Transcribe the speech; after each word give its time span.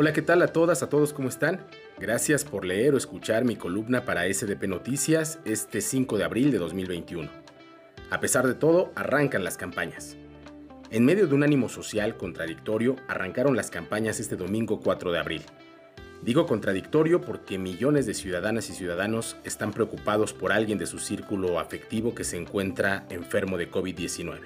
Hola, 0.00 0.12
¿qué 0.12 0.22
tal 0.22 0.42
a 0.42 0.46
todas, 0.46 0.84
a 0.84 0.88
todos, 0.88 1.12
¿cómo 1.12 1.28
están? 1.28 1.58
Gracias 1.98 2.44
por 2.44 2.64
leer 2.64 2.94
o 2.94 2.96
escuchar 2.96 3.44
mi 3.44 3.56
columna 3.56 4.04
para 4.04 4.32
SDP 4.32 4.68
Noticias 4.68 5.40
este 5.44 5.80
5 5.80 6.18
de 6.18 6.22
abril 6.22 6.52
de 6.52 6.58
2021. 6.58 7.28
A 8.08 8.20
pesar 8.20 8.46
de 8.46 8.54
todo, 8.54 8.92
arrancan 8.94 9.42
las 9.42 9.56
campañas. 9.56 10.16
En 10.92 11.04
medio 11.04 11.26
de 11.26 11.34
un 11.34 11.42
ánimo 11.42 11.68
social 11.68 12.16
contradictorio, 12.16 12.94
arrancaron 13.08 13.56
las 13.56 13.72
campañas 13.72 14.20
este 14.20 14.36
domingo 14.36 14.78
4 14.78 15.10
de 15.10 15.18
abril. 15.18 15.42
Digo 16.22 16.46
contradictorio 16.46 17.20
porque 17.20 17.58
millones 17.58 18.06
de 18.06 18.14
ciudadanas 18.14 18.70
y 18.70 18.74
ciudadanos 18.74 19.36
están 19.42 19.72
preocupados 19.72 20.32
por 20.32 20.52
alguien 20.52 20.78
de 20.78 20.86
su 20.86 21.00
círculo 21.00 21.58
afectivo 21.58 22.14
que 22.14 22.22
se 22.22 22.36
encuentra 22.36 23.04
enfermo 23.10 23.58
de 23.58 23.68
COVID-19. 23.68 24.42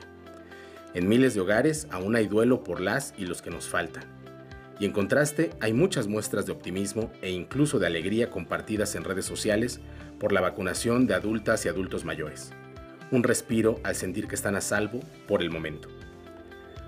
En 0.95 1.09
miles 1.11 1.34
de 1.34 1.43
hogares 1.43 1.89
aún 1.91 2.16
hay 2.16 2.27
duelo 2.27 2.64
por 2.64 2.80
las 2.80 3.12
y 3.19 3.27
los 3.27 3.43
que 3.43 3.50
nos 3.50 3.69
faltan. 3.69 4.21
Y 4.82 4.84
en 4.84 4.90
contraste, 4.90 5.50
hay 5.60 5.72
muchas 5.72 6.09
muestras 6.09 6.45
de 6.45 6.50
optimismo 6.50 7.12
e 7.23 7.30
incluso 7.30 7.78
de 7.78 7.86
alegría 7.86 8.30
compartidas 8.30 8.96
en 8.96 9.04
redes 9.04 9.24
sociales 9.24 9.78
por 10.18 10.32
la 10.32 10.40
vacunación 10.40 11.06
de 11.06 11.14
adultas 11.14 11.64
y 11.64 11.68
adultos 11.68 12.04
mayores. 12.04 12.50
Un 13.12 13.23
respiro 13.23 13.78
al 13.84 13.95
sentir 13.95 14.26
que 14.26 14.34
están 14.34 14.56
a 14.56 14.60
salvo 14.60 14.98
por 15.28 15.40
el 15.40 15.50
momento. 15.50 15.88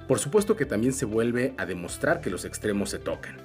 Por 0.08 0.18
supuesto 0.18 0.56
que 0.56 0.66
también 0.66 0.92
se 0.92 1.04
vuelve 1.04 1.54
a 1.56 1.66
demostrar 1.66 2.20
que 2.20 2.30
los 2.30 2.44
extremos 2.44 2.90
se 2.90 2.98
tocan 2.98 3.36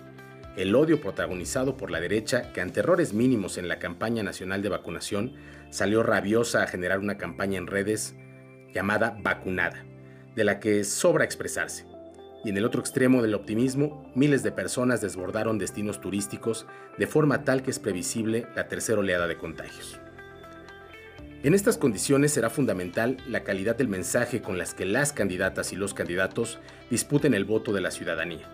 el 0.58 0.74
odio 0.74 1.00
protagonizado 1.00 1.78
por 1.78 1.92
la 1.92 2.02
derecha 2.02 2.52
que 2.52 2.62
ante 2.62 2.80
errores 2.80 3.14
mínimos 3.14 3.60
en 3.60 3.68
la 3.68 3.78
campaña 3.78 4.24
nacional 4.24 4.64
de 4.64 4.70
vacunación 4.70 5.34
salió 5.70 6.02
rabiosa 6.02 6.64
a 6.64 6.68
generar 6.68 6.98
una 6.98 7.20
campaña 7.20 7.60
en 7.60 7.68
redes 7.68 8.16
llamada 8.74 9.16
vacunada, 9.22 9.86
de 10.36 10.44
la 10.44 10.60
que 10.60 10.84
sobra 10.86 11.24
expresarse. 11.24 11.89
Y 12.44 12.50
en 12.50 12.58
el 12.58 12.66
otro 12.66 12.80
extremo 12.80 13.22
del 13.22 13.34
optimismo, 13.34 14.10
miles 14.16 14.44
de 14.44 14.52
personas 14.52 15.02
desbordaron 15.02 15.58
destinos 15.58 16.00
turísticos 16.00 16.66
de 16.98 17.08
forma 17.08 17.44
tal 17.44 17.64
que 17.64 17.72
es 17.72 17.80
previsible 17.80 18.48
la 18.56 18.68
tercera 18.68 19.00
oleada 19.00 19.28
de 19.28 19.38
contagios. 19.38 20.00
En 21.44 21.54
estas 21.54 21.78
condiciones 21.78 22.34
será 22.34 22.50
fundamental 22.50 23.18
la 23.28 23.44
calidad 23.44 23.76
del 23.76 23.88
mensaje 23.88 24.42
con 24.42 24.58
las 24.58 24.74
que 24.74 24.86
las 24.86 25.14
candidatas 25.14 25.72
y 25.72 25.76
los 25.76 25.94
candidatos 25.94 26.60
disputen 26.90 27.34
el 27.34 27.46
voto 27.46 27.72
de 27.72 27.82
la 27.82 27.92
ciudadanía 27.92 28.48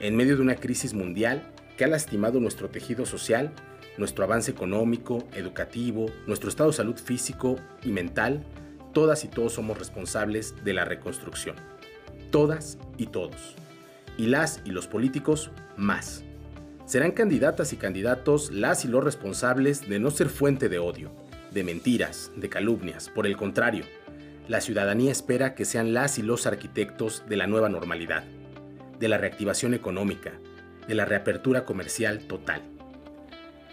en 0.00 0.16
medio 0.16 0.36
de 0.36 0.42
una 0.42 0.56
crisis 0.56 0.94
mundial 0.94 1.42
que 1.76 1.84
ha 1.84 1.88
lastimado 1.88 2.40
nuestro 2.40 2.70
tejido 2.70 3.06
social, 3.06 3.52
nuestro 3.96 4.24
avance 4.24 4.50
económico, 4.50 5.24
educativo, 5.34 6.06
nuestro 6.26 6.48
estado 6.48 6.70
de 6.70 6.76
salud 6.76 6.96
físico 6.96 7.56
y 7.82 7.90
mental, 7.90 8.44
todas 8.92 9.24
y 9.24 9.28
todos 9.28 9.54
somos 9.54 9.78
responsables 9.78 10.54
de 10.64 10.72
la 10.72 10.84
reconstrucción. 10.84 11.56
Todas 12.30 12.78
y 12.98 13.06
todos. 13.06 13.54
Y 14.18 14.26
las 14.26 14.60
y 14.66 14.70
los 14.70 14.86
políticos 14.86 15.50
más. 15.76 16.24
Serán 16.84 17.12
candidatas 17.12 17.72
y 17.72 17.76
candidatos 17.76 18.50
las 18.50 18.84
y 18.84 18.88
los 18.88 19.02
responsables 19.02 19.88
de 19.88 19.98
no 19.98 20.10
ser 20.10 20.28
fuente 20.28 20.68
de 20.68 20.78
odio, 20.78 21.10
de 21.52 21.64
mentiras, 21.64 22.30
de 22.36 22.50
calumnias. 22.50 23.08
Por 23.08 23.26
el 23.26 23.36
contrario, 23.36 23.84
la 24.48 24.60
ciudadanía 24.60 25.12
espera 25.12 25.54
que 25.54 25.64
sean 25.64 25.94
las 25.94 26.18
y 26.18 26.22
los 26.22 26.46
arquitectos 26.46 27.24
de 27.28 27.36
la 27.36 27.46
nueva 27.46 27.70
normalidad 27.70 28.24
de 28.98 29.08
la 29.08 29.18
reactivación 29.18 29.74
económica, 29.74 30.32
de 30.86 30.94
la 30.94 31.04
reapertura 31.04 31.64
comercial 31.64 32.20
total. 32.20 32.62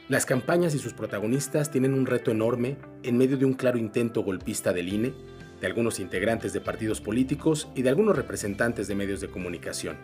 Las 0.07 0.25
campañas 0.25 0.75
y 0.75 0.79
sus 0.79 0.93
protagonistas 0.93 1.71
tienen 1.71 1.93
un 1.93 2.05
reto 2.05 2.29
enorme 2.31 2.77
en 3.03 3.17
medio 3.17 3.37
de 3.37 3.45
un 3.45 3.53
claro 3.53 3.77
intento 3.77 4.21
golpista 4.21 4.71
del 4.71 4.93
INE, 4.93 5.13
de 5.59 5.67
algunos 5.67 5.99
integrantes 5.99 6.53
de 6.53 6.61
partidos 6.61 7.01
políticos 7.01 7.67
y 7.75 7.81
de 7.81 7.89
algunos 7.89 8.15
representantes 8.15 8.87
de 8.87 8.95
medios 8.95 9.21
de 9.21 9.29
comunicación. 9.29 9.97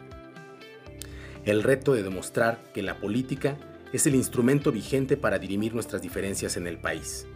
El 1.46 1.64
reto 1.64 1.94
de 1.94 2.04
demostrar 2.04 2.60
que 2.74 2.84
la 2.84 2.98
política 2.98 3.58
es 3.94 4.06
el 4.08 4.16
instrumento 4.16 4.72
vigente 4.72 5.18
para 5.18 5.40
dirimir 5.40 5.74
nuestras 5.74 6.02
diferencias 6.02 6.56
en 6.56 6.68
el 6.68 6.78
país. 6.78 7.28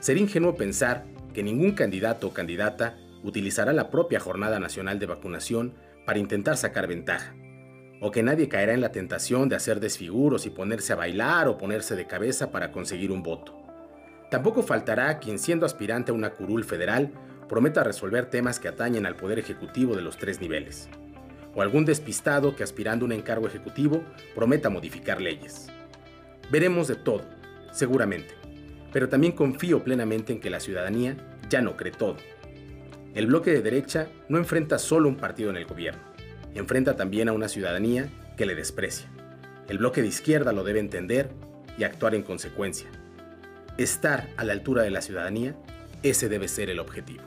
Sería 0.00 0.22
ingenuo 0.22 0.56
pensar 0.56 1.04
que 1.32 1.42
ningún 1.42 1.72
candidato 1.72 2.28
o 2.28 2.32
candidata 2.34 2.98
utilizará 3.22 3.72
la 3.72 3.90
propia 3.90 4.20
Jornada 4.20 4.60
Nacional 4.60 4.98
de 4.98 5.06
Vacunación 5.06 5.74
para 6.04 6.18
intentar 6.18 6.56
sacar 6.56 6.86
ventaja, 6.86 7.34
o 8.00 8.10
que 8.10 8.22
nadie 8.22 8.48
caerá 8.48 8.74
en 8.74 8.80
la 8.80 8.92
tentación 8.92 9.48
de 9.48 9.56
hacer 9.56 9.80
desfiguros 9.80 10.46
y 10.46 10.50
ponerse 10.50 10.92
a 10.92 10.96
bailar 10.96 11.48
o 11.48 11.58
ponerse 11.58 11.96
de 11.96 12.06
cabeza 12.06 12.50
para 12.50 12.72
conseguir 12.72 13.10
un 13.10 13.22
voto. 13.22 13.67
Tampoco 14.30 14.62
faltará 14.62 15.18
quien 15.18 15.38
siendo 15.38 15.66
aspirante 15.66 16.10
a 16.10 16.14
una 16.14 16.30
curul 16.30 16.64
federal 16.64 17.10
prometa 17.48 17.82
resolver 17.82 18.26
temas 18.26 18.60
que 18.60 18.68
atañen 18.68 19.06
al 19.06 19.16
poder 19.16 19.38
ejecutivo 19.38 19.96
de 19.96 20.02
los 20.02 20.18
tres 20.18 20.40
niveles, 20.40 20.88
o 21.54 21.62
algún 21.62 21.84
despistado 21.84 22.54
que 22.54 22.62
aspirando 22.62 23.04
a 23.04 23.06
un 23.06 23.12
encargo 23.12 23.46
ejecutivo 23.46 24.04
prometa 24.34 24.68
modificar 24.68 25.20
leyes. 25.20 25.68
Veremos 26.50 26.88
de 26.88 26.96
todo, 26.96 27.24
seguramente, 27.72 28.34
pero 28.92 29.08
también 29.08 29.32
confío 29.32 29.82
plenamente 29.82 30.32
en 30.32 30.40
que 30.40 30.50
la 30.50 30.60
ciudadanía 30.60 31.16
ya 31.48 31.62
no 31.62 31.76
cree 31.76 31.92
todo 31.92 32.16
el 33.18 33.26
bloque 33.26 33.50
de 33.50 33.62
derecha 33.62 34.08
no 34.28 34.38
enfrenta 34.38 34.78
solo 34.78 35.08
un 35.08 35.16
partido 35.16 35.50
en 35.50 35.56
el 35.56 35.64
gobierno, 35.64 36.00
enfrenta 36.54 36.94
también 36.94 37.28
a 37.28 37.32
una 37.32 37.48
ciudadanía 37.48 38.08
que 38.36 38.46
le 38.46 38.54
desprecia. 38.54 39.08
El 39.66 39.78
bloque 39.78 40.02
de 40.02 40.08
izquierda 40.08 40.52
lo 40.52 40.62
debe 40.62 40.78
entender 40.78 41.30
y 41.76 41.84
actuar 41.84 42.14
en 42.14 42.22
consecuencia. 42.22 42.88
Estar 43.78 44.28
a 44.36 44.44
la 44.44 44.52
altura 44.52 44.82
de 44.82 44.90
la 44.90 45.00
ciudadanía, 45.00 45.54
ese 46.02 46.28
debe 46.28 46.48
ser 46.48 46.68
el 46.68 46.80
objetivo. 46.80 47.22